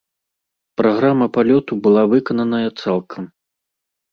[0.81, 3.23] Праграма палёту была выкананая цалкам.